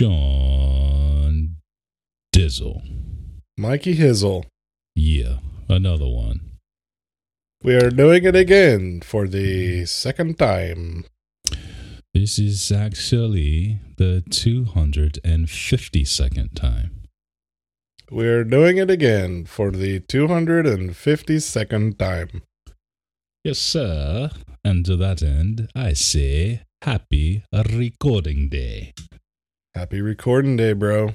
[0.00, 1.56] Sean
[2.34, 2.80] Dizzle.
[3.58, 4.46] Mikey Hizzle.
[4.96, 6.52] Yeah, another one.
[7.62, 11.04] We are doing it again for the second time.
[12.14, 17.02] This is actually the 252nd time.
[18.10, 22.42] We're doing it again for the 252nd time.
[23.44, 24.30] Yes, sir.
[24.64, 28.94] And to that end, I say happy recording day.
[29.76, 31.10] Happy recording day, bro.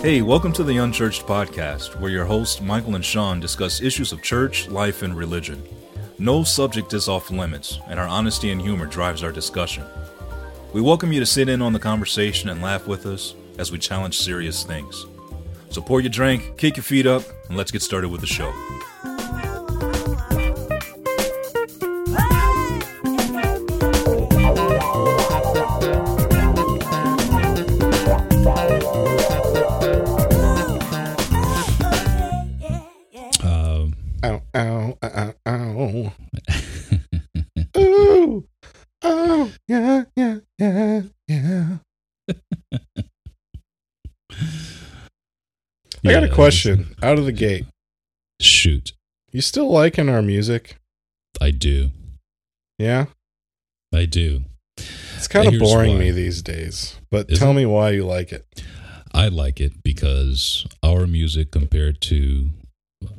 [0.00, 4.22] Hey, welcome to the Unchurched Podcast, where your hosts Michael and Sean discuss issues of
[4.22, 5.60] church, life, and religion.
[6.20, 9.84] No subject is off limits, and our honesty and humor drives our discussion.
[10.74, 13.78] We welcome you to sit in on the conversation and laugh with us as we
[13.78, 15.06] challenge serious things.
[15.70, 18.52] So pour your drink, kick your feet up, and let's get started with the show.
[46.08, 47.66] I got a question out of the gate.
[48.40, 48.92] Shoot.
[49.32, 50.76] You still liking our music?
[51.40, 51.90] I do.
[52.78, 53.06] Yeah?
[53.92, 54.44] I do.
[55.16, 55.98] It's kind of boring why.
[55.98, 57.54] me these days, but Is tell it?
[57.54, 58.46] me why you like it.
[59.12, 62.50] I like it because our music compared to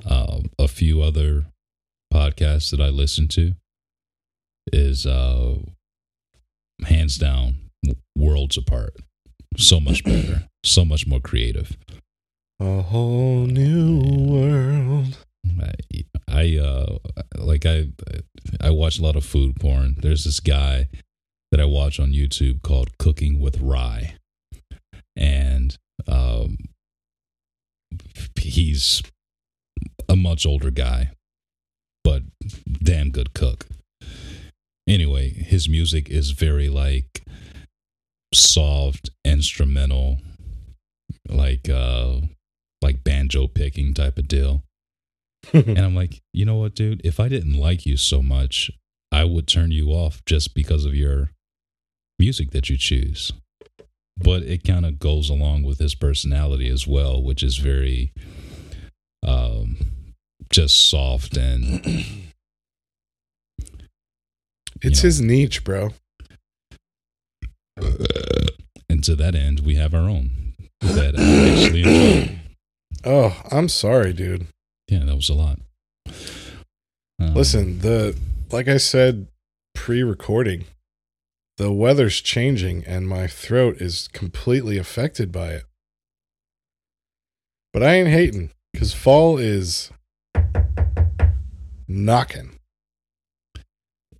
[0.10, 1.46] um, a few other
[2.14, 3.54] podcasts that I listen to
[4.72, 5.56] is uh,
[6.86, 7.56] hands down
[8.16, 8.96] worlds apart.
[9.58, 11.76] So much better, so much more creative.
[12.62, 14.02] A whole new
[14.34, 15.18] world.
[15.62, 15.74] I,
[16.28, 16.98] I uh
[17.38, 17.88] like I
[18.60, 19.96] I watch a lot of food porn.
[20.00, 20.90] There's this guy
[21.52, 24.16] that I watch on YouTube called Cooking with Rye,
[25.16, 25.78] and
[26.08, 26.58] um,
[28.36, 29.02] he's
[30.08, 31.12] a much older guy,
[32.04, 32.24] but
[32.84, 33.68] damn good cook.
[34.88, 37.24] Anyway, his music is very like
[38.34, 40.18] soft instrumental,
[41.30, 42.20] like uh
[42.82, 44.64] like banjo picking type of deal.
[45.54, 47.02] And I'm like, you know what, dude?
[47.06, 48.70] If I didn't like you so much,
[49.12, 51.32] I would turn you off just because of your
[52.20, 53.32] music that you choose.
[54.18, 58.12] But it kind of goes along with his personality as well, which is very
[59.26, 59.78] um
[60.52, 61.86] just soft and
[64.82, 65.08] It's know.
[65.08, 65.90] his niche, bro.
[68.90, 71.84] and to that end we have our own that I actually.
[73.12, 74.46] Oh, I'm sorry, dude.
[74.88, 75.58] Yeah, that was a lot.
[77.20, 78.16] Um, Listen, the
[78.52, 79.30] like I said
[79.74, 80.66] pre-recording,
[81.58, 85.64] the weather's changing and my throat is completely affected by it.
[87.74, 89.90] But I ain't hating cuz fall is
[91.88, 92.60] knocking.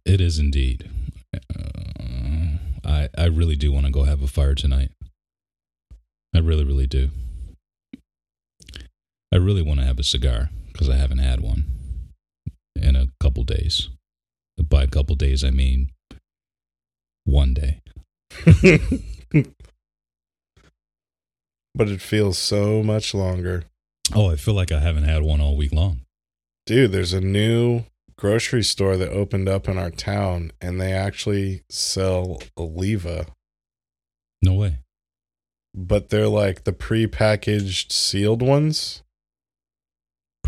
[0.04, 0.90] It is indeed.
[1.36, 4.90] Uh, I I really do want to go have a fire tonight.
[6.34, 7.12] I really, really do.
[9.32, 11.66] I really want to have a cigar because I haven't had one
[12.76, 13.90] in a couple days.
[14.62, 15.92] By a couple days, I mean
[17.26, 17.82] one day.
[21.76, 23.64] but it feels so much longer.
[24.14, 26.02] Oh, I feel like I haven't had one all week long.
[26.66, 27.84] Dude, there's a new
[28.18, 33.28] grocery store that opened up in our town and they actually sell Oliva,
[34.42, 34.80] No way.
[35.74, 39.04] but they're like the pre-packaged sealed ones.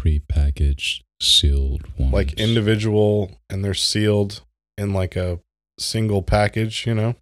[0.02, 2.12] Pre-packaged, sealed ones.
[2.12, 4.42] like individual and they're sealed
[4.80, 5.40] in like a
[5.80, 7.16] single package, you know?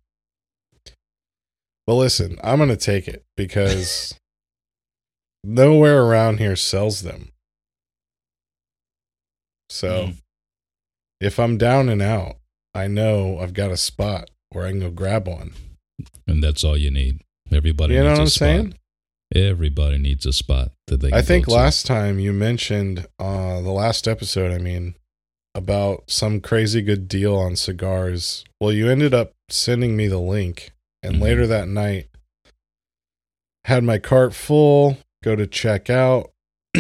[1.86, 4.14] But listen, I'm going to take it because
[5.44, 7.34] nowhere around here sells them.
[9.70, 10.18] So Mm.
[11.20, 12.38] if I'm down and out,
[12.74, 15.52] I know I've got a spot where I can go grab one.
[16.26, 17.20] and that's all you need.
[17.52, 18.40] Everybody You know what I'm spot.
[18.40, 18.76] saying?
[19.36, 21.10] Everybody needs a spot that they.
[21.10, 21.58] Can I think go to.
[21.58, 24.96] last time you mentioned uh the last episode, I mean,
[25.54, 28.44] about some crazy good deal on cigars.
[28.60, 30.72] Well, you ended up sending me the link
[31.04, 31.22] and Mhm.
[31.22, 32.08] later that night
[33.66, 36.32] had my cart full, go to check out.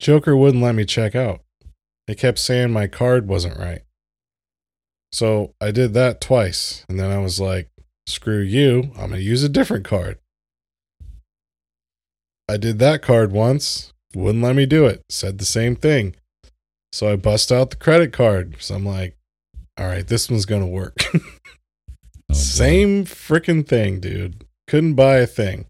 [0.00, 1.40] Joker wouldn't let me check out.
[2.06, 3.82] It kept saying my card wasn't right.
[5.12, 7.68] So I did that twice and then I was like,
[8.06, 8.84] screw you.
[8.94, 10.18] I'm going to use a different card.
[12.48, 15.02] I did that card once, wouldn't let me do it.
[15.10, 16.16] Said the same thing.
[16.92, 18.56] So I bust out the credit card.
[18.60, 19.16] So I'm like,
[19.78, 20.96] all right, this one's going to work.
[22.30, 22.34] Oh.
[22.34, 24.44] Same freaking thing, dude.
[24.66, 25.64] Couldn't buy a thing.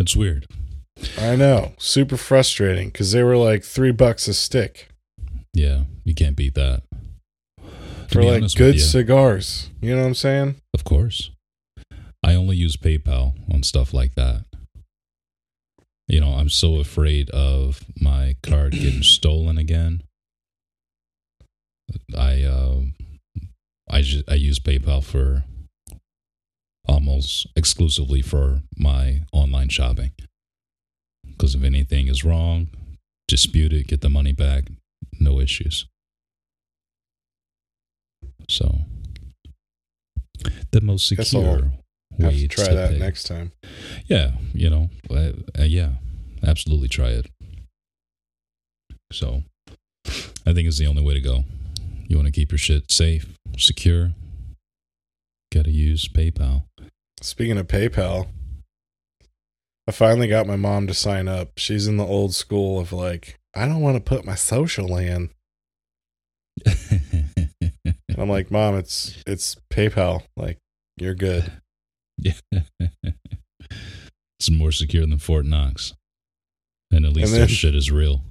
[0.00, 0.46] It's weird.
[1.18, 1.74] I know.
[1.78, 4.88] Super frustrating because they were like three bucks a stick
[5.54, 6.82] Yeah, you can't beat that.
[7.58, 9.70] To for be like good you, cigars.
[9.80, 10.56] You know what I'm saying?
[10.74, 11.30] Of course.
[12.22, 14.44] I only use PayPal on stuff like that.
[16.06, 20.02] You know, I'm so afraid of my card getting stolen again.
[22.16, 22.80] I uh,
[23.88, 25.44] I just I use PayPal for
[26.86, 30.12] almost exclusively for my online shopping.
[31.26, 32.68] Because if anything is wrong,
[33.28, 34.64] dispute it, get the money back,
[35.18, 35.86] no issues.
[38.48, 38.80] So
[40.72, 41.70] the most secure
[42.22, 43.52] Have to try that next time.
[44.06, 45.92] Yeah, you know, uh, uh, yeah,
[46.42, 47.26] absolutely try it.
[49.12, 49.42] So,
[50.46, 51.44] I think it's the only way to go.
[52.06, 53.26] You want to keep your shit safe,
[53.58, 54.12] secure.
[55.52, 56.64] Got to use PayPal.
[57.20, 58.28] Speaking of PayPal,
[59.86, 61.52] I finally got my mom to sign up.
[61.56, 65.30] She's in the old school of like, I don't want to put my social in.
[68.18, 70.22] I'm like, Mom, it's it's PayPal.
[70.36, 70.58] Like,
[70.96, 71.50] you're good.
[72.22, 72.32] Yeah,
[74.38, 75.94] it's more secure than Fort Knox,
[76.90, 78.22] and at least And their shit is real.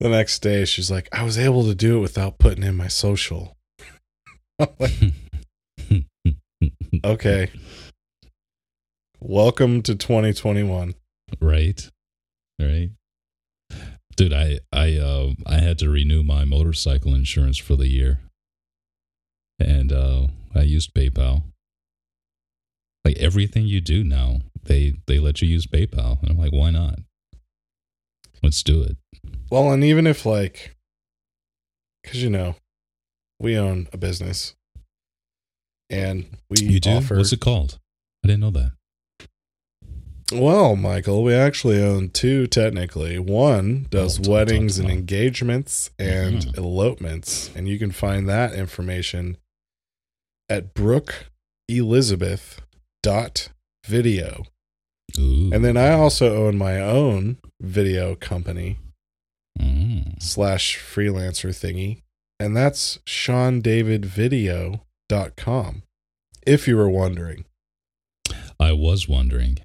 [0.00, 2.88] The next day, she's like, I was able to do it without putting in my
[2.88, 3.56] social.
[4.58, 4.92] Like,
[7.04, 7.50] okay.
[9.20, 10.94] Welcome to 2021.
[11.40, 11.88] right
[12.60, 12.90] right
[14.16, 18.20] dude i i uh i had to renew my motorcycle insurance for the year
[19.58, 21.42] and uh i used paypal
[23.04, 26.20] like everything you do now they they let you use paypal.
[26.22, 26.98] And i'm like why not?
[28.42, 28.96] Let's do it.
[29.50, 30.74] Well, and even if like,
[32.02, 32.56] because you know,
[33.38, 34.54] we own a business,
[35.90, 36.90] and we you do?
[36.90, 37.16] offer.
[37.16, 37.78] what's it called?
[38.24, 38.72] I didn't know that.
[40.32, 43.18] Well, Michael, we actually own two technically.
[43.18, 46.56] One does Oh, weddings and engagements and Mhm.
[46.56, 49.36] elopements, and you can find that information
[50.48, 51.30] at Brooke
[51.68, 52.60] Elizabeth
[53.02, 53.48] dot
[53.86, 54.44] video.
[55.18, 55.50] Ooh.
[55.52, 58.78] And then I also own my own video company
[59.58, 60.22] Mm.
[60.22, 62.02] slash freelancer thingy,
[62.40, 65.82] and that's SeanDavidVideo.com.
[66.46, 67.44] If you were wondering.
[68.58, 69.58] i was wondering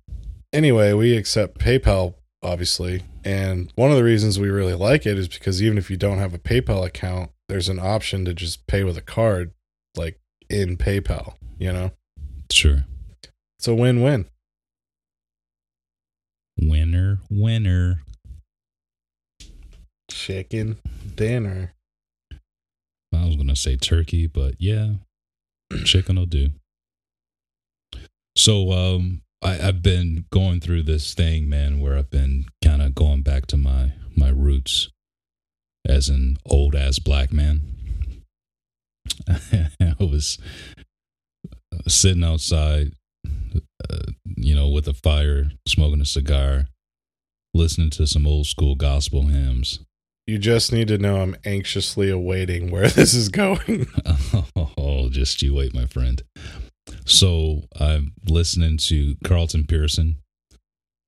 [0.54, 3.04] Anyway, we accept PayPal, obviously.
[3.24, 6.20] And one of the reasons we really like it is because even if you don't
[6.20, 9.52] have a PayPal account, there's an option to just pay with a card,
[9.96, 10.20] like
[10.50, 11.92] in PayPal, you know?
[12.52, 12.86] sure
[13.60, 14.26] It's a win win.
[16.60, 18.02] winner winner
[20.10, 20.78] Chicken
[21.16, 21.74] dinner.
[23.14, 24.94] I was gonna say turkey, but yeah,
[25.86, 26.50] chicken will do.
[28.36, 32.96] So um I, I've been going through this thing, man, where I've been kind of
[32.96, 34.90] going back to my my roots
[35.88, 37.62] as an old ass black man.
[39.28, 40.38] I was
[41.88, 42.94] sitting outside,
[43.90, 46.68] uh, you know, with a fire, smoking a cigar,
[47.54, 49.80] listening to some old school gospel hymns.
[50.26, 53.88] You just need to know I'm anxiously awaiting where this is going.
[54.80, 56.22] Oh, just you wait, my friend.
[57.06, 60.18] So I'm listening to Carlton Pearson.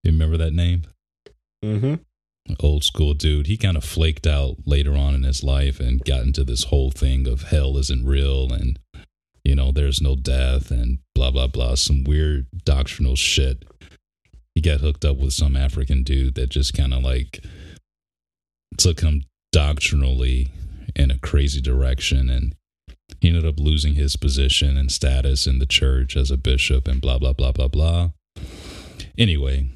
[0.03, 0.83] You remember that name?
[1.63, 1.95] mm-hmm.
[2.61, 3.47] Old school dude.
[3.47, 6.91] He kind of flaked out later on in his life and got into this whole
[6.91, 8.79] thing of hell isn't real and,
[9.43, 11.75] you know, there's no death and blah, blah, blah.
[11.75, 13.65] Some weird doctrinal shit.
[14.55, 17.43] He got hooked up with some African dude that just kind of like
[18.77, 20.49] took him doctrinally
[20.95, 22.55] in a crazy direction and
[23.19, 27.01] he ended up losing his position and status in the church as a bishop and
[27.01, 28.09] blah blah blah blah blah
[29.17, 29.67] anyway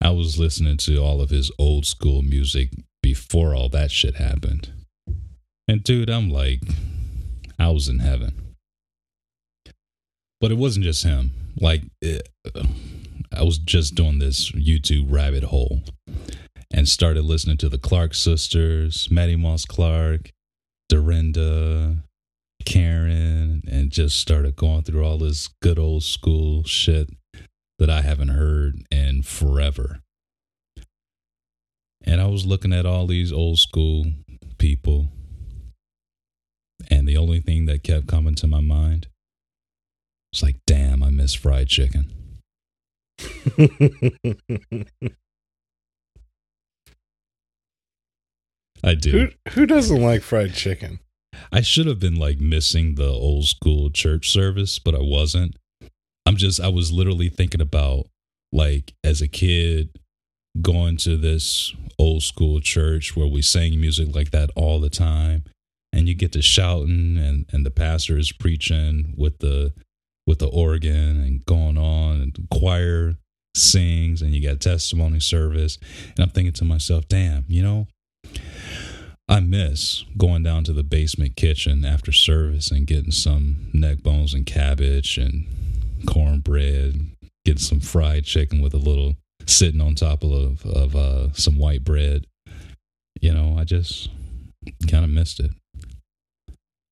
[0.00, 2.70] i was listening to all of his old school music
[3.02, 4.72] before all that shit happened
[5.68, 6.60] and dude i'm like
[7.58, 8.49] i was in heaven
[10.40, 12.64] but it wasn't just him like it, uh,
[13.32, 15.82] i was just doing this youtube rabbit hole
[16.72, 20.30] and started listening to the clark sisters Mattie Moss Clark
[20.88, 21.98] dorinda
[22.64, 27.10] Karen and just started going through all this good old school shit
[27.78, 30.00] that I haven't heard in forever.
[32.04, 34.06] And I was looking at all these old school
[34.58, 35.08] people
[36.90, 39.08] And the only thing that kept coming to my mind
[40.32, 42.12] was like, damn, I miss fried chicken.
[48.82, 49.10] I do.
[49.10, 51.00] who who doesn't like fried chicken?
[51.52, 55.56] I should have been like missing the old school church service, but I wasn't.
[56.26, 58.06] I'm just, I was literally thinking about
[58.52, 59.90] like as a kid
[60.60, 65.44] going to this old school church where we sang music like that all the time.
[65.92, 69.72] And you get to shouting and, and the pastor is preaching with the
[70.30, 73.16] with the organ and going on and choir
[73.56, 75.76] sings and you got testimony service.
[76.10, 77.88] And I'm thinking to myself, damn, you know,
[79.28, 84.32] I miss going down to the basement kitchen after service and getting some neck bones
[84.32, 85.46] and cabbage and
[86.06, 87.10] cornbread,
[87.44, 91.82] getting some fried chicken with a little sitting on top of of uh, some white
[91.82, 92.24] bread.
[93.20, 94.10] You know, I just
[94.88, 95.50] kind of missed it.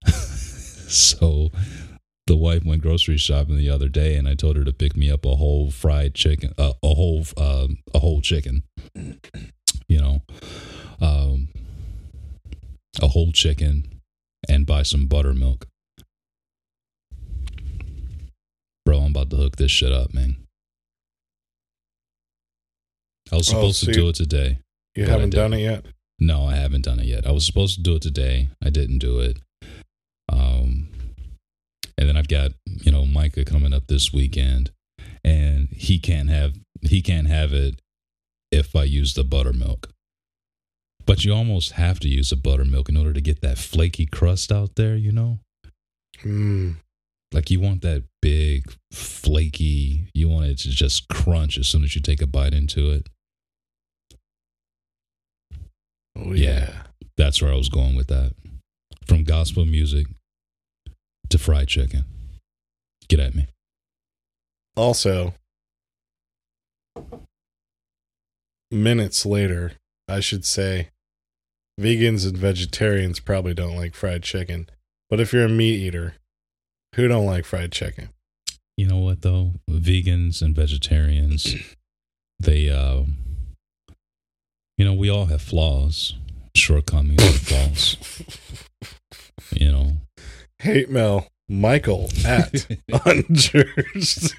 [0.12, 1.50] so
[2.28, 5.10] the wife went grocery shopping the other day, and I told her to pick me
[5.10, 8.62] up a whole fried chicken, uh, a whole uh, a whole chicken.
[9.90, 10.20] You know,
[11.00, 11.48] um,
[13.00, 14.02] a whole chicken,
[14.46, 15.66] and buy some buttermilk.
[18.84, 20.36] Bro, I'm about to hook this shit up, man.
[23.32, 24.58] I was Oh, supposed so to do it today.
[24.94, 25.86] You haven't done it yet.
[26.18, 27.26] No, I haven't done it yet.
[27.26, 28.50] I was supposed to do it today.
[28.62, 29.38] I didn't do it.
[31.98, 34.70] And then I've got you know Micah coming up this weekend,
[35.24, 37.82] and he can't have he can't have it
[38.52, 39.90] if I use the buttermilk.
[41.06, 44.52] But you almost have to use the buttermilk in order to get that flaky crust
[44.52, 44.96] out there.
[44.96, 45.40] You know,
[46.22, 46.76] Mm.
[47.32, 50.08] like you want that big flaky.
[50.14, 53.08] You want it to just crunch as soon as you take a bite into it.
[56.16, 56.46] Oh Yeah.
[56.68, 56.82] yeah.
[57.16, 58.34] That's where I was going with that.
[59.06, 60.06] From gospel music
[61.30, 62.04] to fried chicken.
[63.08, 63.46] Get at me.
[64.76, 65.34] Also,
[68.70, 69.72] minutes later,
[70.08, 70.88] I should say,
[71.80, 74.68] vegans and vegetarians probably don't like fried chicken.
[75.10, 76.14] But if you're a meat eater,
[76.94, 78.10] who don't like fried chicken?
[78.76, 79.54] You know what though?
[79.68, 81.54] Vegans and vegetarians,
[82.38, 83.04] they uh
[84.76, 86.14] you know, we all have flaws,
[86.54, 87.96] shortcomings and flaws.
[89.52, 89.92] You know.
[90.60, 92.66] Hate mail, Michael at
[93.04, 94.34] Unchurched.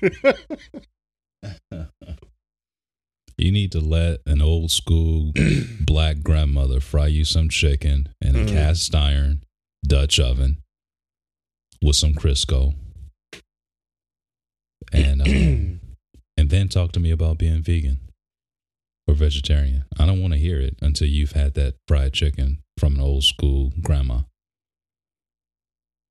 [3.37, 5.31] You need to let an old school
[5.79, 8.49] black grandmother fry you some chicken in a Mm.
[8.49, 9.43] cast iron
[9.85, 10.57] Dutch oven
[11.81, 12.75] with some Crisco.
[14.91, 15.79] And um,
[16.37, 17.99] and then talk to me about being vegan
[19.07, 19.85] or vegetarian.
[19.97, 23.23] I don't want to hear it until you've had that fried chicken from an old
[23.23, 24.21] school grandma.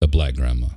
[0.01, 0.69] A black grandma.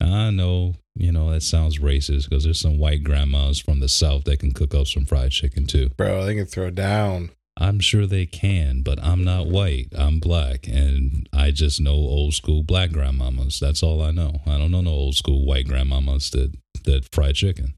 [0.00, 4.24] I know, you know, that sounds racist because there's some white grandmas from the South
[4.24, 5.90] that can cook up some fried chicken too.
[5.96, 7.30] Bro, they can throw down.
[7.56, 9.88] I'm sure they can, but I'm not white.
[9.94, 13.58] I'm black, and I just know old school black grandmamas.
[13.58, 14.40] That's all I know.
[14.46, 17.74] I don't know no old school white grandmamas that that fry chicken.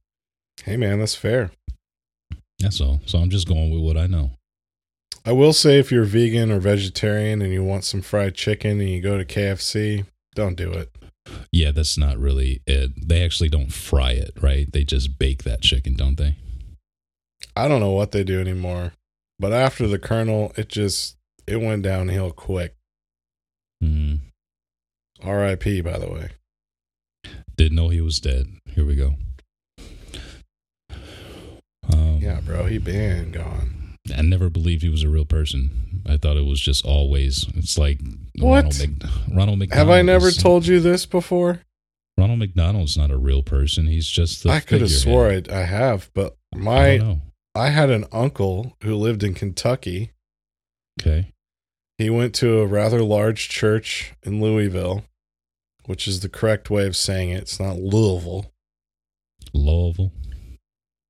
[0.63, 1.51] Hey man, that's fair.
[2.61, 3.01] That's all.
[3.07, 4.31] So I'm just going with what I know.
[5.25, 8.89] I will say if you're vegan or vegetarian and you want some fried chicken and
[8.89, 10.91] you go to KFC, don't do it.
[11.53, 12.91] Yeah, that's not really it.
[13.09, 14.71] They actually don't fry it, right?
[14.71, 16.37] They just bake that chicken, don't they?
[17.55, 18.95] I don't know what they do anymore.
[19.39, 22.75] But after the Colonel, it just it went downhill quick.
[23.83, 24.21] Mm,
[25.23, 25.81] R.I.P.
[25.83, 26.31] By the way.
[27.57, 28.47] didn't know he was dead.
[28.67, 29.15] Here we go.
[31.93, 33.72] Um, Yeah, bro, he been gone.
[34.17, 36.03] I never believed he was a real person.
[36.07, 37.47] I thought it was just always.
[37.55, 38.01] It's like
[38.39, 38.65] What?
[38.65, 39.89] Ronald, Mc, Ronald McDonald.
[39.89, 41.63] Have I never told you this before?
[42.19, 43.87] Ronald McDonald's not a real person.
[43.87, 44.51] He's just the.
[44.51, 47.21] I could have swore I, I have, but I my know.
[47.55, 50.13] I had an uncle who lived in Kentucky.
[51.01, 51.33] Okay.
[51.99, 55.05] He went to a rather large church in Louisville,
[55.87, 57.43] which is the correct way of saying it.
[57.43, 58.53] It's not Louisville.
[59.55, 60.13] Louisville.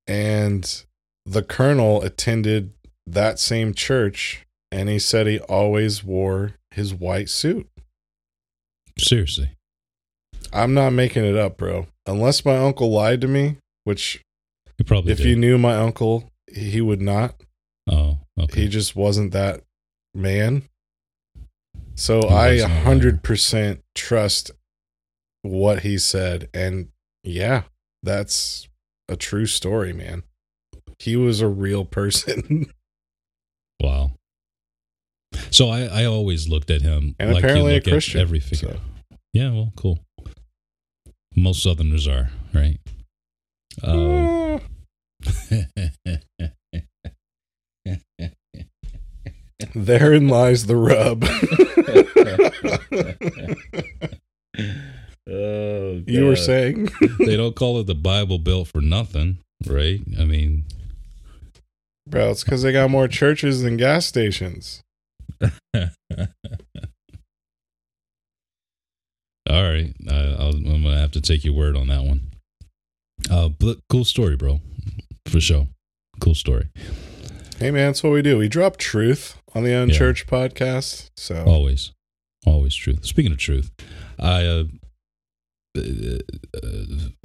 [0.05, 0.83] And
[1.25, 2.73] the colonel attended
[3.07, 7.67] that same church, and he said he always wore his white suit.
[8.97, 9.51] Seriously.
[10.51, 11.87] I'm not making it up, bro.
[12.05, 14.21] Unless my uncle lied to me, which
[14.77, 15.27] He probably if did.
[15.27, 17.35] you knew my uncle, he would not.
[17.89, 18.61] oh, okay.
[18.61, 19.61] He just wasn't that
[20.13, 20.63] man.
[21.95, 23.11] So I wasn't a liar.
[23.13, 24.51] 100% trust
[25.41, 26.49] what he said.
[26.53, 26.89] And
[27.23, 27.63] yeah,
[28.03, 28.67] that's
[29.09, 30.23] a true story, man.
[30.99, 32.71] He was a real person.
[33.83, 34.11] wow.
[35.51, 38.21] So I, I always looked at him And like you apparently a look at Christian,
[38.21, 38.73] Every figure.
[38.73, 39.17] so.
[39.33, 39.99] Yeah, well, cool.
[41.35, 42.79] Most Southerners are right.
[43.81, 44.59] Uh,
[49.75, 51.23] Therein lies the rub.
[55.29, 56.89] oh, you were saying?
[57.19, 60.01] they don't call it the Bible Belt for nothing, right?
[60.19, 60.65] I mean,
[62.13, 64.83] Bro, it's because they got more churches than gas stations.
[65.41, 65.49] All
[69.49, 72.29] right, I, I'll, I'm gonna have to take your word on that one.
[73.31, 74.61] Uh, but cool story, bro,
[75.25, 75.69] for sure.
[76.19, 76.69] Cool story.
[77.57, 78.37] Hey, man, that's what we do.
[78.37, 81.09] We drop truth on the Unchurched podcast.
[81.17, 81.93] So, Always,
[82.45, 83.05] always truth.
[83.07, 83.71] Speaking of truth,
[84.19, 84.63] I uh,
[85.75, 85.81] uh,
[86.63, 86.69] uh,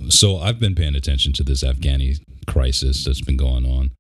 [0.09, 3.90] so I've been paying attention to this Afghani crisis that's been going on.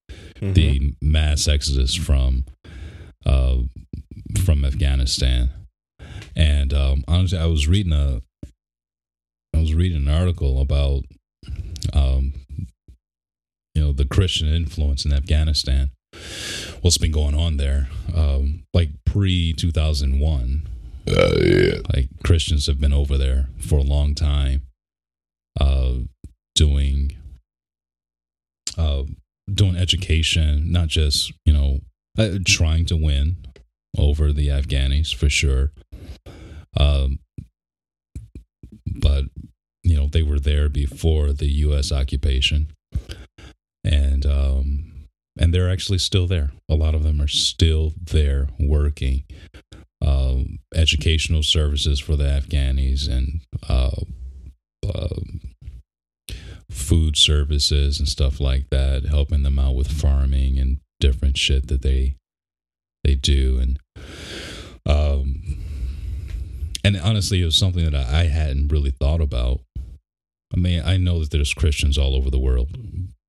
[0.40, 0.54] Mhm.
[0.54, 2.44] the mass exodus from
[3.26, 3.58] uh,
[4.44, 5.50] from Afghanistan.
[6.34, 8.22] And um, honestly, I was reading a
[9.54, 11.04] I was reading an article about
[11.92, 12.34] um,
[13.74, 15.90] you know the Christian influence in Afghanistan.
[16.80, 17.88] What's been going on there?
[18.14, 20.68] Um, like pre two thousand one,
[21.06, 24.62] like Christians have been over there for a long time,
[25.60, 25.94] uh,
[26.54, 27.16] doing
[28.76, 29.04] uh,
[29.52, 31.78] doing education, not just you know
[32.18, 33.36] uh, trying to win
[33.96, 35.72] over the Afghanis for sure.
[36.76, 37.18] Um,
[38.86, 39.24] but
[39.82, 41.92] you know they were there before the U.S.
[41.92, 42.68] occupation,
[43.84, 46.50] and um, and they're actually still there.
[46.68, 49.24] A lot of them are still there working.
[50.00, 53.90] Um, educational services for the Afghanis and uh,
[54.94, 55.40] um
[56.70, 61.82] food services and stuff like that, helping them out with farming and different shit that
[61.82, 62.16] they
[63.04, 63.78] they do and
[64.84, 65.58] um
[66.84, 69.60] and honestly it was something that I, hadn't really thought about.
[70.52, 72.70] I mean, I know that there's Christians all over the world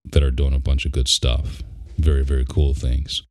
[0.05, 1.61] that are doing a bunch of good stuff.
[1.97, 3.23] Very, very cool things.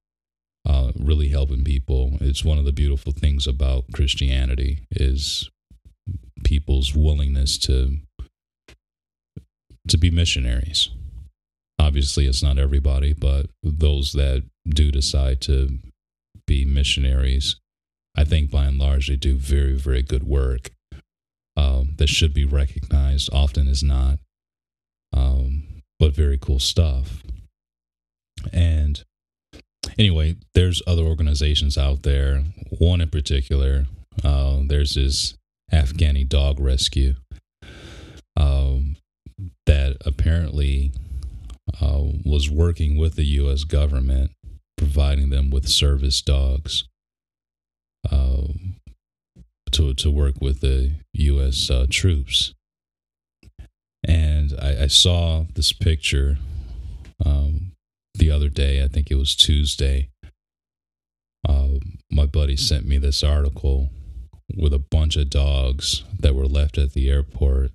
[0.67, 2.19] Uh, really helping people.
[2.21, 5.49] It's one of the beautiful things about Christianity is
[6.45, 7.99] people's willingness to
[9.89, 10.91] to be missionaries.
[11.79, 15.79] Obviously, it's not everybody, but those that do decide to
[16.47, 17.57] be missionaries,
[18.17, 20.71] I think by and large they do very, very good work
[21.57, 23.31] um, that should be recognized.
[23.33, 24.19] Often is not,
[25.13, 27.23] um, but very cool stuff.
[28.53, 29.03] And
[29.99, 32.45] anyway, there's other organizations out there.
[32.79, 33.87] One in particular,
[34.25, 35.35] uh, there's this
[35.73, 37.15] Afghani dog rescue.
[38.37, 38.97] Um,
[39.67, 40.93] that apparently
[41.81, 43.65] uh, was working with the U.S.
[43.65, 44.33] government,
[44.77, 46.85] providing them with service dogs
[48.11, 48.49] uh,
[49.73, 51.71] to to work with the U.S.
[51.71, 52.55] Uh, troops.
[54.05, 56.39] And I, I saw this picture
[57.25, 57.73] um,
[58.15, 58.83] the other day.
[58.83, 60.09] I think it was Tuesday.
[61.47, 61.79] Uh,
[62.11, 63.91] my buddy sent me this article
[64.57, 67.73] with a bunch of dogs that were left at the airport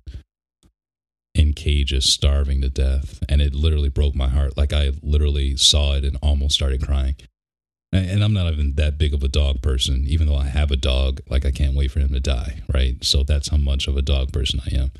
[1.34, 4.56] in cages starving to death and it literally broke my heart.
[4.56, 7.16] Like i literally saw it and almost started crying.
[7.92, 10.04] And i'm not even that big of a dog person.
[10.06, 13.02] Even though i have a dog like i can't wait for him to die right?
[13.04, 14.92] So that's how much of a dog person i am.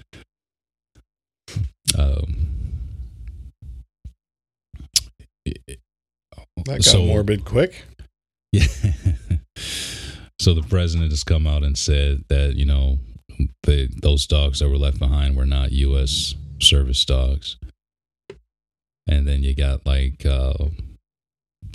[1.99, 2.51] Um
[5.44, 5.81] it-
[6.64, 7.85] that got so- morbid quick.
[8.53, 8.66] yeah.
[10.38, 12.99] so the president has come out and said that you know
[13.62, 16.35] the, those dogs that were left behind were not U.S.
[16.61, 17.57] service dogs,
[19.07, 20.55] and then you got like uh,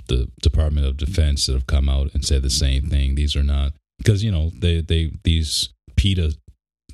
[0.08, 3.14] the Department of Defense that have come out and said the same thing.
[3.14, 6.34] These are not because you know they they these PETA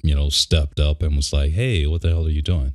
[0.02, 2.74] you know stepped up and was like, hey, what the hell are you doing?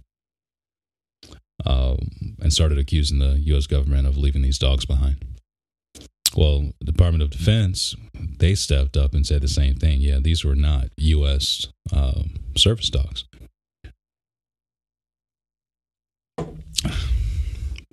[1.66, 2.10] Um,
[2.42, 3.68] and started accusing the U.S.
[3.68, 5.24] government of leaving these dogs behind.
[6.36, 10.02] Well, Department of Defense, they stepped up and said the same thing.
[10.02, 11.68] Yeah, these were not U.S.
[11.92, 13.26] Um, service dogs.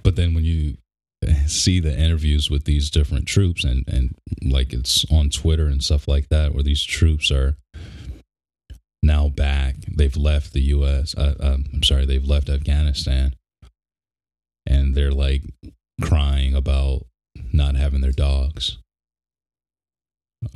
[0.03, 0.79] But then when you
[1.47, 6.09] see the interviews with these different troops and, and like it's on Twitter and stuff
[6.09, 7.57] like that, where these troops are
[9.03, 11.15] now back, they've left the U.S.
[11.17, 13.35] Uh, um, I'm sorry, they've left Afghanistan,
[14.67, 15.43] and they're like
[16.01, 17.07] crying about
[17.53, 18.79] not having their dogs,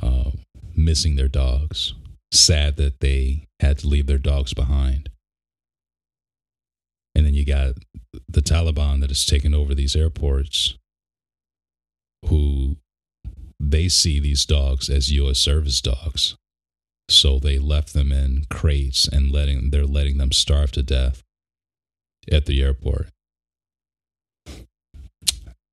[0.01, 0.31] uh,
[0.75, 1.93] missing their dogs,
[2.31, 5.09] sad that they had to leave their dogs behind.
[7.15, 7.75] And then you got
[8.27, 10.75] the Taliban that has taken over these airports,
[12.27, 12.77] who
[13.59, 15.37] they see these dogs as U.S.
[15.37, 16.35] service dogs,
[17.09, 21.23] so they left them in crates and letting they're letting them starve to death
[22.31, 23.09] at the airport.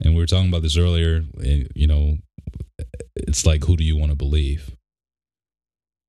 [0.02, 1.24] And we were talking about this earlier.
[1.42, 2.18] eh, You know,
[3.16, 4.74] it's like who do you want to believe?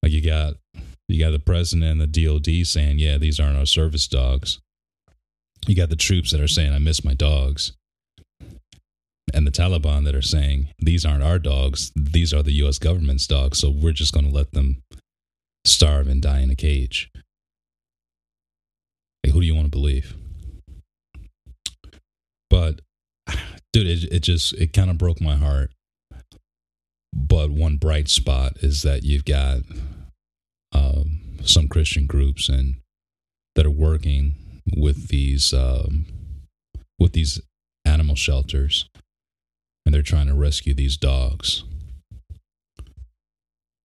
[0.04, 0.56] Like you got
[1.08, 4.60] you got the president and the DOD saying, "Yeah, these aren't our service dogs."
[5.68, 7.74] You got the troops that are saying, "I miss my dogs,"
[9.34, 12.80] and the Taliban that are saying, "These aren't our dogs; these are the U.S.
[12.80, 14.82] government's dogs." So we're just going to let them
[15.66, 17.12] starve and die in a cage.
[19.24, 20.16] Like, who do you want to believe?
[22.50, 22.82] But,
[23.74, 25.72] dude, it, it just it kind of broke my heart.
[27.14, 29.60] But one bright spot is that you've got
[30.72, 32.76] um, some Christian groups and
[33.56, 34.36] that are working
[34.76, 36.06] with these um,
[37.00, 37.42] with these
[37.84, 38.88] animal shelters,
[39.86, 41.64] and they're trying to rescue these dogs,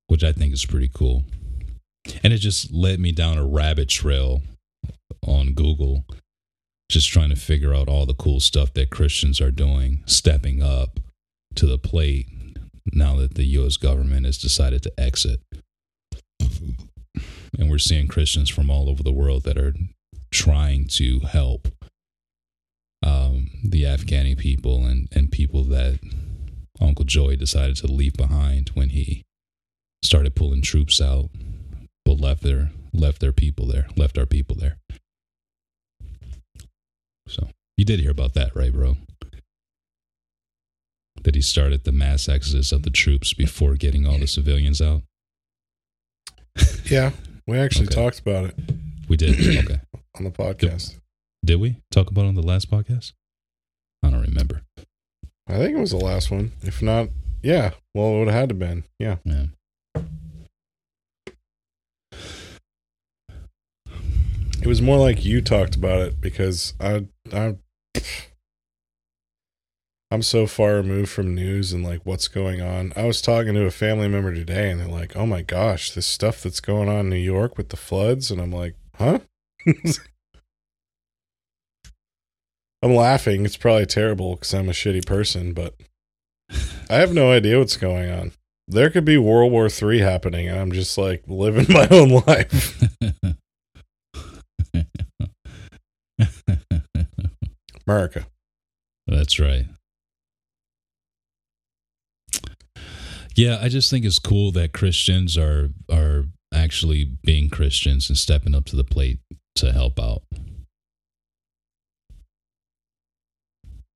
[0.07, 1.25] which I think is pretty cool.
[2.23, 4.43] And it just led me down a rabbit trail
[5.27, 6.05] on Google,
[6.89, 11.01] just trying to figure out all the cool stuff that Christians are doing, stepping up
[11.57, 12.29] to the plate
[12.93, 13.77] now that the U.S.
[13.77, 15.41] government has decided to exit.
[17.59, 19.75] And we're seeing Christians from all over the world that are
[20.31, 21.69] trying to help
[23.03, 25.99] um, the Afghani people and, and people that
[26.81, 29.23] Uncle Joey decided to leave behind when he
[30.03, 31.31] started pulling troops out,
[32.05, 34.77] but left their left their people there, left our people there.
[37.29, 38.97] So you did hear about that, right, bro?
[41.23, 45.03] That he started the mass exodus of the troops before getting all the civilians out.
[46.91, 47.11] Yeah,
[47.47, 47.95] we actually Okay.
[47.97, 48.55] talked about it
[49.09, 49.35] We did.
[49.65, 49.81] okay.
[50.15, 50.95] on the podcast.
[51.45, 53.13] Did we talk about it on the last podcast?
[54.03, 54.63] I don't remember.
[55.49, 56.53] I think it was the last one.
[56.63, 57.09] If not,
[57.43, 57.73] yeah.
[57.95, 58.85] Well, it would have had to been.
[58.99, 59.17] Yeah.
[59.25, 59.47] Yeah.
[64.61, 67.57] It was more like you talked about it because I I
[70.11, 72.93] I'm so far removed from news and like what's going on.
[72.95, 76.07] I was talking to a family member today and they're like, "Oh my gosh, this
[76.07, 79.19] stuff that's going on in New York with the floods." And I'm like, "Huh?"
[82.83, 83.45] I'm laughing.
[83.45, 85.75] It's probably terrible cuz I'm a shitty person, but
[86.89, 88.33] I have no idea what's going on.
[88.69, 92.81] There could be World War 3 happening and I'm just like living my own life.
[97.87, 98.27] America.
[99.07, 99.67] That's right.
[103.35, 108.55] Yeah, I just think it's cool that Christians are are actually being Christians and stepping
[108.55, 109.19] up to the plate
[109.57, 110.23] to help out.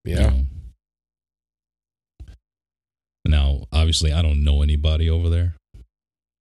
[0.04, 0.30] you Yeah.
[0.30, 0.46] know.
[3.26, 5.56] Now, obviously, I don't know anybody over there,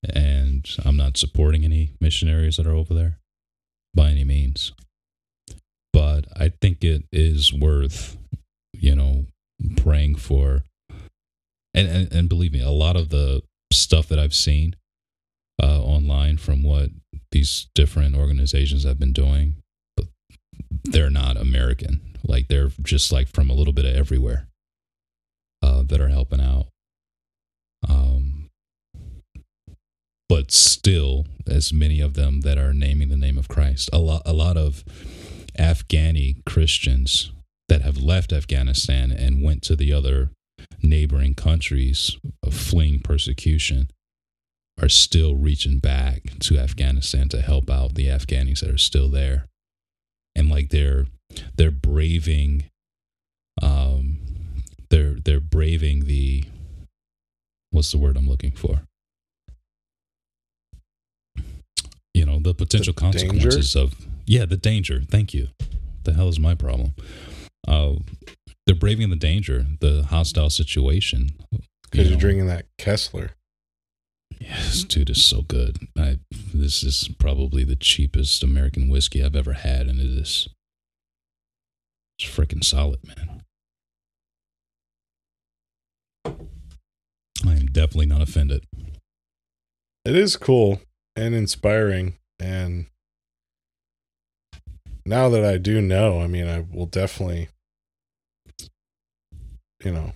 [0.04, 3.20] and I'm not supporting any missionaries that are over there
[3.94, 4.72] by any means.
[6.00, 8.16] But I think it is worth,
[8.72, 9.26] you know,
[9.76, 10.64] praying for.
[11.74, 14.78] And, and, and believe me, a lot of the stuff that I've seen
[15.62, 16.92] uh, online from what
[17.34, 19.56] these different organizations have been doing,
[19.98, 20.06] but
[20.86, 22.00] they're not American.
[22.24, 24.48] Like they're just like from a little bit of everywhere
[25.62, 26.68] uh, that are helping out.
[27.90, 28.50] Um,
[30.30, 34.22] but still, as many of them that are naming the name of Christ, a lot,
[34.26, 34.86] a lot of
[35.60, 37.32] Afghani Christians
[37.68, 40.32] that have left Afghanistan and went to the other
[40.82, 43.90] neighboring countries of fleeing persecution
[44.82, 49.46] are still reaching back to Afghanistan to help out the Afghanis that are still there.
[50.36, 51.06] And like they're
[51.58, 52.66] they're braving
[53.62, 54.18] um
[54.90, 56.46] they're they're braving the
[57.72, 58.82] what's the word I'm looking for?
[62.14, 63.20] You know, the potential The danger?
[63.28, 63.94] consequences of
[64.30, 65.02] yeah, the danger.
[65.10, 65.48] Thank you.
[66.04, 66.94] The hell is my problem?
[67.68, 67.96] Uh
[68.66, 71.32] they're braving the danger, the hostile situation.
[71.90, 73.32] Because you you're drinking that Kessler.
[74.40, 75.80] Yes, dude, is so good.
[75.98, 76.20] I
[76.54, 80.48] this is probably the cheapest American whiskey I've ever had, and it is
[82.20, 83.42] it's freaking solid, man.
[87.44, 88.66] I am definitely not offended.
[90.06, 90.82] It is cool
[91.16, 92.14] and inspiring.
[92.40, 92.86] And
[95.10, 97.50] now that I do know, I mean, I will definitely,
[99.84, 100.14] you know,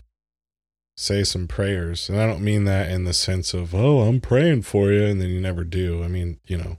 [0.96, 2.10] say some prayers.
[2.10, 5.04] And I don't mean that in the sense of, oh, I'm praying for you.
[5.04, 6.04] And then you never do.
[6.04, 6.78] I mean, you know,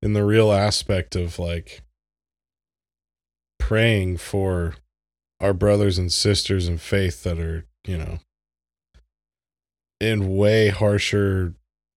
[0.00, 1.82] in the real aspect of like
[3.58, 4.76] praying for
[5.38, 8.20] our brothers and sisters in faith that are, you know,
[10.00, 11.54] in way harsher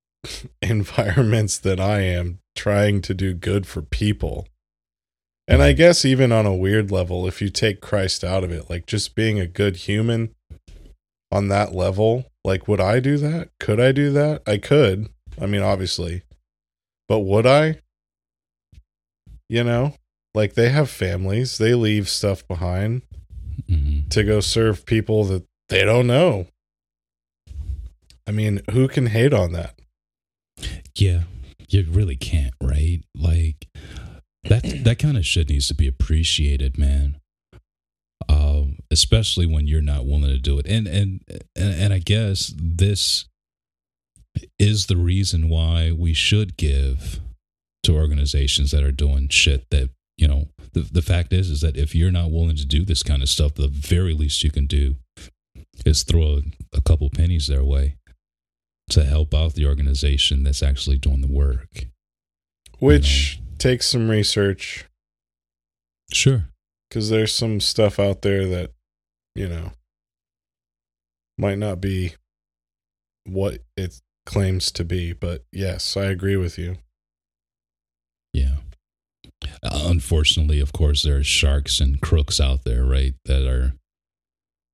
[0.61, 4.47] environments than I am trying to do good for people.
[5.47, 8.69] And I guess even on a weird level, if you take Christ out of it,
[8.69, 10.33] like just being a good human
[11.31, 13.49] on that level, like would I do that?
[13.59, 14.41] Could I do that?
[14.47, 15.09] I could.
[15.39, 16.23] I mean, obviously.
[17.07, 17.79] But would I?
[19.47, 19.95] You know,
[20.33, 23.03] like they have families, they leave stuff behind
[23.69, 24.09] Mhm.
[24.09, 26.47] to go serve people that they don't know.
[28.27, 29.77] I mean, who can hate on that?
[30.95, 31.23] Yeah,
[31.69, 33.01] you really can't, right?
[33.13, 33.67] Like
[34.49, 37.17] that that kind of shit needs to be appreciated, man.
[38.27, 40.65] Um, especially when you're not willing to do it.
[40.67, 41.21] And and
[41.55, 43.25] and, and I guess this
[44.59, 47.19] is the reason why we should give
[47.83, 51.77] to organizations that are doing shit that, you know, the the fact is is that
[51.77, 54.65] if you're not willing to do this kind of stuff, the very least you can
[54.65, 54.95] do
[55.85, 56.41] is throw a,
[56.73, 57.95] a couple pennies their way
[58.89, 61.85] to help out the organization that's actually doing the work.
[62.79, 64.85] Which takes some research
[66.13, 66.45] Sure.
[66.89, 68.71] because there's some stuff out there that,
[69.35, 69.71] you know,
[71.37, 72.13] might not be
[73.25, 75.13] what it claims to be.
[75.13, 76.77] But yes, I agree with you.
[78.33, 78.57] Yeah.
[79.63, 83.73] Unfortunately, of course, there are sharks and crooks out there, right, that are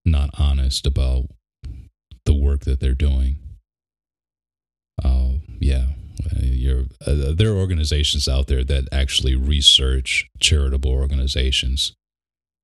[0.05, 1.25] not honest about
[2.25, 3.37] the work that they're doing.
[5.03, 5.87] Oh, yeah.
[6.27, 11.93] Uh, there are organizations out there that actually research charitable organizations,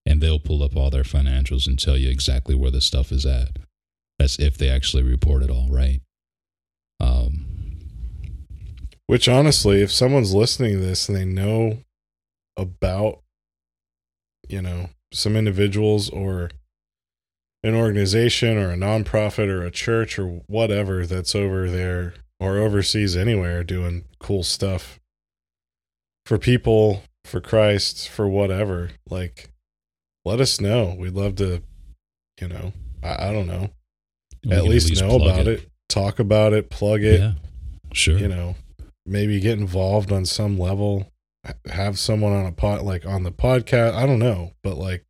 [0.06, 3.26] and they'll pull up all their financials and tell you exactly where the stuff is
[3.26, 3.58] at.
[4.20, 6.02] That's if they actually report it all, right?
[7.00, 7.46] Um,
[9.06, 11.80] Which honestly, if someone's listening to this and they know
[12.58, 13.20] about,
[14.50, 16.50] you know, some individuals or
[17.64, 23.16] an organization or a nonprofit or a church or whatever that's over there or overseas
[23.16, 25.00] anywhere doing cool stuff
[26.26, 29.50] for people, for Christ, for whatever, like,
[30.26, 30.96] let us know.
[30.98, 31.62] We'd love to,
[32.42, 33.70] you know, I, I don't know,
[34.46, 35.70] we at least, know about it.
[35.90, 37.32] talk about it, plug it, Yeah,
[37.94, 38.18] sure.
[38.18, 38.56] you know,
[39.06, 41.12] maybe get involved on some level,
[41.70, 43.94] have someone on a pot like on the podcast.
[43.94, 45.06] I don't know, but like,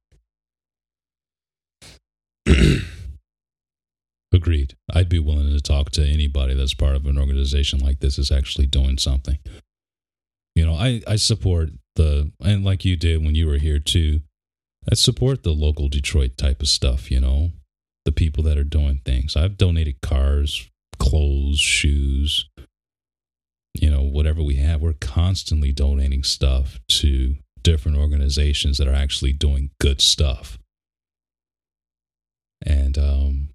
[4.37, 4.75] Agreed.
[4.93, 8.31] I'd be willing to talk to anybody that's part of an organization like this is
[8.31, 9.39] actually doing something.
[10.55, 14.21] You know, I, I support the, and like you did when you were here too,
[14.87, 17.49] I support the local Detroit type of stuff, you know,
[18.05, 19.35] the people that are doing things.
[19.35, 20.69] I've donated cars,
[20.99, 22.47] clothes, shoes,
[23.73, 24.81] you know, whatever we have.
[24.81, 30.59] We're constantly donating stuff to different organizations that are actually doing good stuff.
[32.63, 33.49] And, um,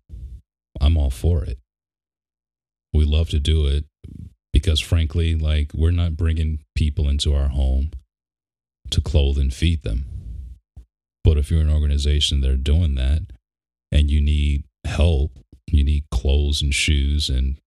[0.82, 1.58] I'm all for it.
[2.92, 3.84] We love to do it
[4.52, 7.92] because, frankly, like we're not bringing people into our home
[8.90, 10.04] to clothe and feed them.
[11.24, 13.22] But if you're an organization that are doing that
[13.92, 17.58] and you need help, you need clothes and shoes and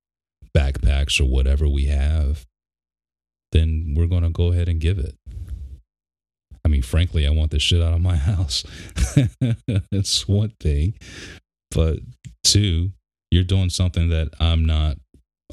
[0.56, 2.46] backpacks or whatever we have,
[3.54, 5.16] then we're going to go ahead and give it.
[6.64, 8.66] I mean, frankly, I want this shit out of my house.
[9.92, 10.96] That's one thing.
[11.72, 12.00] But
[12.44, 12.92] two,
[13.36, 14.98] you're doing something that I'm not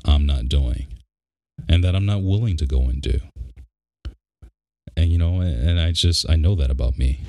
[0.05, 0.87] I'm not doing
[1.69, 3.21] and that I'm not willing to go and do.
[4.97, 7.21] And you know, and I just I know that about me.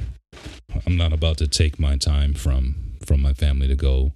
[0.85, 4.13] I'm not about to take my time from from my family to go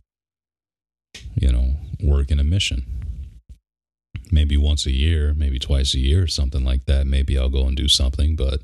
[1.35, 2.85] you know, work in a mission.
[4.31, 7.07] Maybe once a year, maybe twice a year, something like that.
[7.07, 8.61] Maybe I'll go and do something, but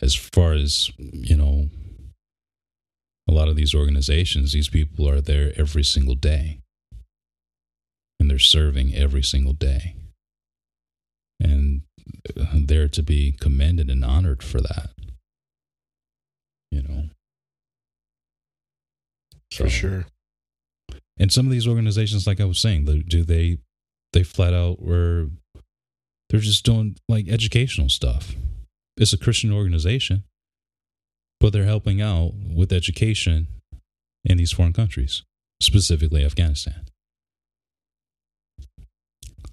[0.00, 1.68] as far as, you know,
[3.28, 6.60] a lot of these organizations, these people are there every single day.
[8.20, 9.96] And they're serving every single day.
[11.40, 11.82] And
[12.38, 14.90] uh, they're to be commended and honored for that.
[16.70, 17.04] You know?
[19.54, 20.06] for sure.
[21.18, 23.58] And some of these organizations, like I was saying, do they
[24.12, 25.28] they flat out were
[26.28, 28.34] they're just doing like educational stuff.
[28.96, 30.24] It's a Christian organization,
[31.44, 33.46] but they're helping out with education
[34.24, 35.24] in these foreign countries,
[35.60, 36.86] specifically Afghanistan.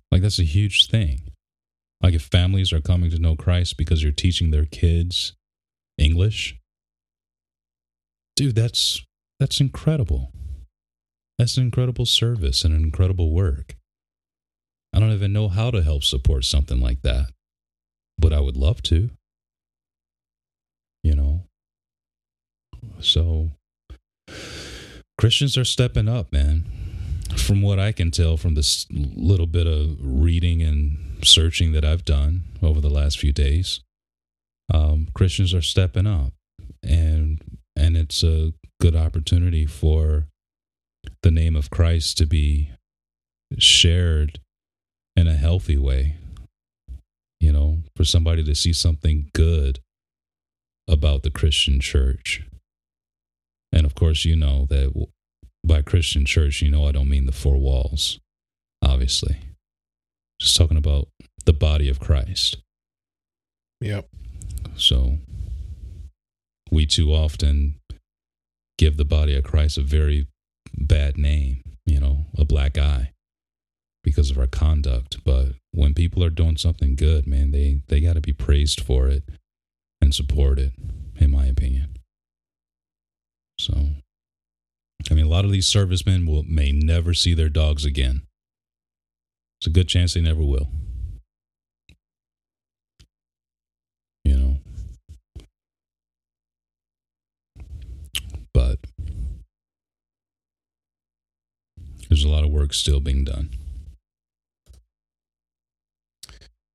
[0.10, 1.24] Like that's a huge thing.
[2.02, 5.34] Like if families are coming to know Christ because you're teaching their kids
[5.98, 6.56] English,
[8.38, 9.06] dude, that's
[9.42, 10.32] that's incredible.
[11.38, 13.76] That's an incredible service and an incredible work.
[14.94, 17.32] I don't even know how to help support something like that,
[18.18, 19.10] but I would love to.
[21.04, 21.48] You know?
[23.00, 23.52] So,
[25.18, 26.66] Christians are stepping up, man.
[27.38, 32.04] from what I can tell from this little bit of reading and searching that I've
[32.06, 33.82] done over the last few days,
[34.74, 36.34] um, Christians are stepping up,
[36.84, 37.42] and
[37.76, 40.28] and it's a good opportunity for
[41.24, 42.72] the name of Christ to be
[43.58, 44.40] shared
[45.16, 46.16] in a healthy way.
[47.40, 49.80] You know, for somebody to see something good
[50.88, 52.44] about the Christian church.
[54.02, 55.08] Course, you know that
[55.64, 58.20] by Christian church, you know I don't mean the four walls,
[58.82, 59.38] obviously.
[60.40, 61.10] Just talking about
[61.46, 62.58] the body of Christ.
[63.80, 64.10] Yep.
[64.76, 65.20] So
[66.72, 67.76] we too often
[68.80, 70.26] give the body of Christ a very
[70.76, 73.12] bad name, you know, a black eye
[74.04, 75.24] because of our conduct.
[75.24, 79.08] But when people are doing something good, man, they, they got to be praised for
[79.10, 79.30] it
[80.02, 80.74] and supported,
[81.20, 82.00] in my opinion.
[83.62, 83.74] So,
[85.12, 88.24] I mean, a lot of these servicemen will may never see their dogs again.
[89.60, 90.70] It's a good chance they never will.
[94.26, 94.58] You know,
[98.52, 98.80] but
[102.10, 103.52] there's a lot of work still being done.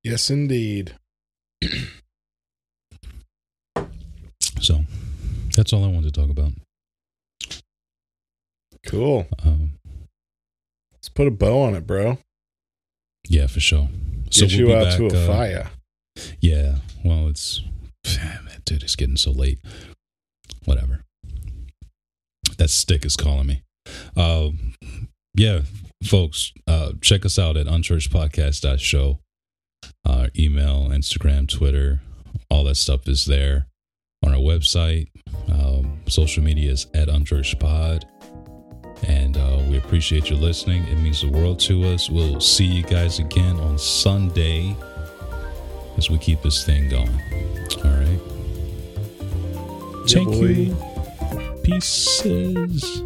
[0.05, 0.95] Yes, indeed.
[4.61, 4.85] So
[5.53, 6.53] that's all I wanted to talk about.
[8.87, 9.27] Cool.
[9.43, 9.71] Um,
[10.93, 12.17] Let's put a bow on it, bro.
[13.27, 13.89] yeah, for sure.
[14.31, 15.69] Get you be out to a uh, fire.
[16.39, 16.75] Yeah.
[17.03, 17.61] Well, it's
[18.03, 19.59] damn, it, dude, it's getting so late.
[20.65, 21.03] Whatever.
[22.57, 23.61] That stick is calling me.
[24.15, 24.49] Uh,
[25.35, 25.61] yeah,
[26.03, 29.19] folks, uh, check us out at unchurchpodcast.show.
[30.03, 32.01] Uh, email, Instagram, Twitter,
[32.49, 33.67] all that stuff is there
[34.25, 35.09] on our website.
[35.49, 38.03] Um, social media is at unchurchpod.
[39.03, 40.85] And uh, we appreciate you listening.
[40.87, 42.09] It means the world to us.
[42.09, 44.75] We'll see you guys again on Sunday
[45.97, 47.21] as we keep this thing going.
[47.83, 48.19] All right.
[50.07, 50.45] Yeah, Thank boy.
[50.45, 50.75] you.
[51.63, 53.01] Pieces.